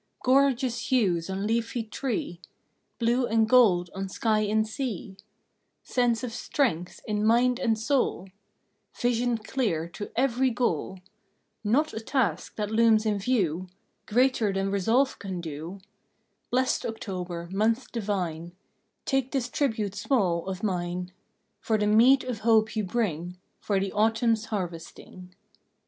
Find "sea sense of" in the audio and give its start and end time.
4.67-6.33